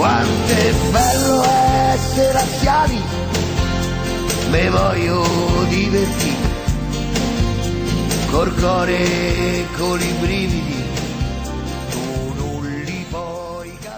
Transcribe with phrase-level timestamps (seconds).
[0.00, 1.44] quanto è bello
[1.92, 3.02] essere laziali,
[4.48, 5.26] me voglio
[5.68, 6.48] divertire,
[8.30, 10.89] col cuore e con i brividi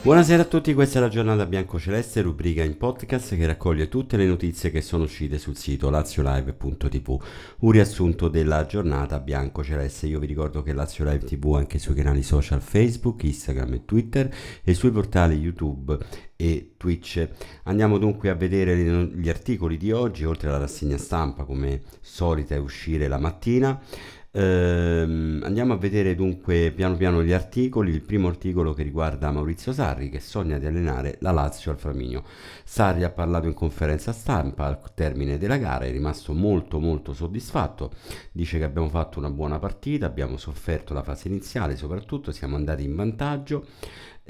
[0.00, 4.26] Buonasera a tutti, questa è la giornata bianco-celeste, rubrica in podcast che raccoglie tutte le
[4.26, 7.22] notizie che sono uscite sul sito laziolive.tv.
[7.58, 10.06] Un riassunto della giornata bianco-celeste.
[10.06, 14.34] Io vi ricordo che Lazio Live TV anche sui canali social Facebook, Instagram e Twitter
[14.62, 15.98] e sui portali YouTube
[16.36, 17.28] e Twitch.
[17.64, 22.58] Andiamo dunque a vedere gli articoli di oggi, oltre alla rassegna stampa come solita è
[22.58, 23.78] uscire la mattina.
[24.30, 27.90] Ehm, andiamo a vedere dunque piano piano gli articoli.
[27.92, 32.22] Il primo articolo che riguarda Maurizio Sarri che sogna di allenare la Lazio al Flaminio.
[32.64, 37.92] Sarri ha parlato in conferenza stampa al termine della gara, è rimasto molto molto soddisfatto.
[38.32, 42.84] Dice che abbiamo fatto una buona partita, abbiamo sofferto la fase iniziale, soprattutto siamo andati
[42.84, 43.66] in vantaggio.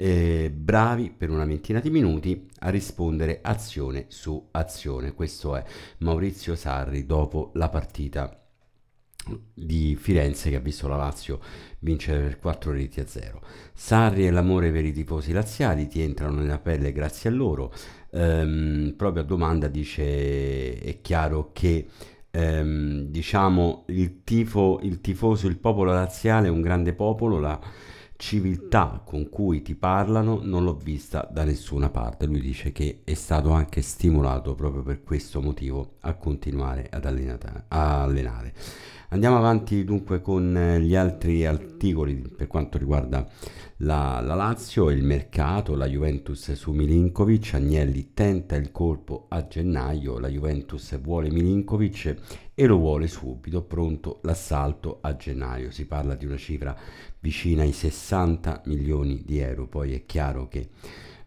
[0.01, 5.13] Eh, bravi per una ventina di minuti a rispondere azione su azione.
[5.13, 5.63] Questo è
[5.99, 8.38] Maurizio Sarri dopo la partita
[9.53, 11.39] di Firenze che ha visto la Lazio
[11.79, 13.41] vincere per 4 reti a 0.
[13.73, 17.73] Sarri e l'amore per i tifosi laziali ti entrano nella pelle grazie a loro.
[18.11, 21.87] Ehm, proprio a domanda dice è chiaro che
[22.31, 27.59] ehm, diciamo il, tifo, il tifoso, il popolo laziale è un grande popolo, la
[28.19, 32.25] civiltà con cui ti parlano non l'ho vista da nessuna parte.
[32.25, 37.65] Lui dice che è stato anche stimolato proprio per questo motivo a continuare ad allenata,
[37.69, 38.53] a allenare.
[39.11, 43.27] Andiamo avanti dunque con eh, gli altri articoli per quanto riguarda
[43.77, 50.19] la, la Lazio il mercato, la Juventus su Milinkovic, Agnelli tenta il colpo a gennaio,
[50.19, 52.15] la Juventus vuole Milinkovic
[52.53, 56.77] e lo vuole subito, pronto l'assalto a gennaio, si parla di una cifra
[57.19, 60.69] vicina ai 60 milioni di euro, poi è chiaro che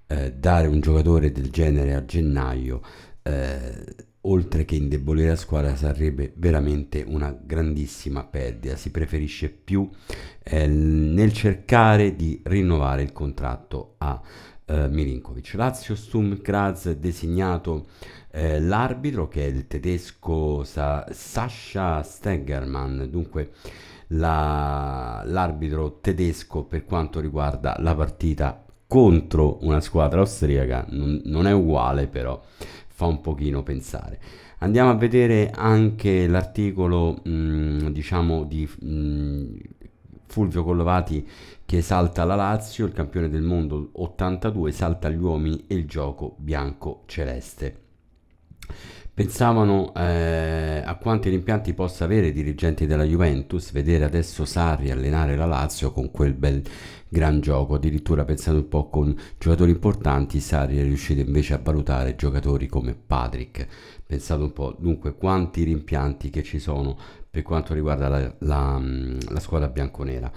[0.07, 2.81] eh, dare un giocatore del genere a gennaio
[3.23, 3.92] eh,
[4.23, 8.77] oltre che indebolire la squadra sarebbe veramente una grandissima perdita.
[8.77, 9.89] Si preferisce più
[10.42, 14.20] eh, nel cercare di rinnovare il contratto a
[14.67, 15.55] eh, Milinkovic.
[15.55, 17.89] Lazio Stum Graz designato
[18.30, 23.51] eh, l'arbitro che è il tedesco Sa- Sascha Stegerman, dunque
[24.08, 31.52] la, l'arbitro tedesco per quanto riguarda la partita contro una squadra austriaca non, non è
[31.52, 32.42] uguale però
[32.92, 34.20] fa un pochino pensare.
[34.58, 39.57] Andiamo a vedere anche l'articolo, mh, mm, diciamo, di mh, mm,
[40.27, 41.29] Fulvio Collovati
[41.64, 46.36] che esalta la Lazio, il campione del mondo 82, esalta gli uomini e il gioco
[46.39, 47.82] bianco-celeste.
[49.14, 55.36] Pensavano eh, a quanti rimpianti possa avere i dirigenti della Juventus vedere adesso Sarri allenare
[55.36, 56.62] la Lazio con quel bel
[57.11, 62.17] gran gioco, addirittura pensando un po' con giocatori importanti, Sarri è riuscito invece a valutare
[62.17, 63.67] giocatori come Patrick.
[64.06, 66.96] Pensate un po', dunque, quanti rimpianti che ci sono
[67.30, 68.80] per quanto riguarda la, la,
[69.29, 70.33] la squadra bianconera.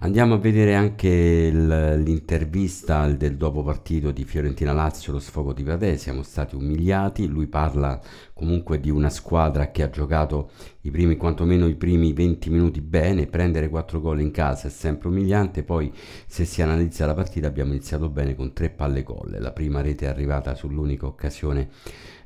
[0.00, 5.62] Andiamo a vedere anche il, l'intervista del dopo partito di Fiorentina Lazio, lo sfogo di
[5.62, 7.98] Pradè, siamo stati umiliati, lui parla
[8.34, 10.50] comunque di una squadra che ha giocato
[10.82, 15.08] i primi, quantomeno i primi 20 minuti bene, prendere 4 gol in casa è sempre
[15.08, 15.90] umiliante, poi
[16.26, 20.04] se si analizza la partita abbiamo iniziato bene con 3 palle gol, la prima rete
[20.04, 21.70] è arrivata sull'unica occasione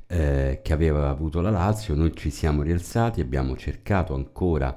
[0.08, 4.76] eh, che aveva avuto la Lazio, noi ci siamo rialzati, abbiamo cercato ancora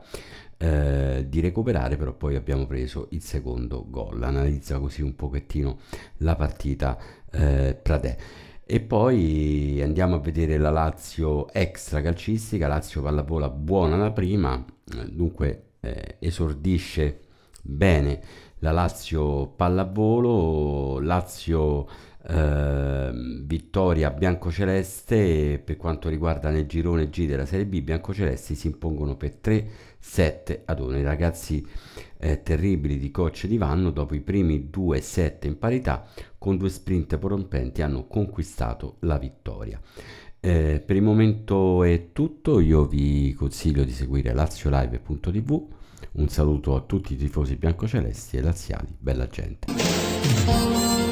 [0.63, 4.23] eh, di recuperare, però poi abbiamo preso il secondo gol.
[4.23, 5.79] Analizza così un pochettino
[6.19, 6.97] la partita
[7.31, 8.15] eh, Pradè.
[8.65, 14.63] E poi andiamo a vedere la Lazio extra calcistica, Lazio pallavola buona la prima,
[15.09, 17.19] dunque eh, esordisce
[17.61, 18.21] bene
[18.59, 21.85] la Lazio pallavolo, Lazio
[22.25, 23.11] eh,
[23.43, 29.37] vittoria biancoceleste per quanto riguarda nel girone G della Serie B, biancocelesti si impongono per
[29.43, 30.97] 3-7 ad 1.
[30.97, 31.67] I ragazzi
[32.17, 36.05] eh, terribili di coach di Vanno dopo i primi 2-7 in parità
[36.37, 39.79] con due sprint prorompenti hanno conquistato la vittoria.
[40.39, 45.67] Eh, per il momento è tutto, io vi consiglio di seguire laziolive.tv.
[46.13, 51.02] Un saluto a tutti i tifosi biancocelesti e laziali, bella gente.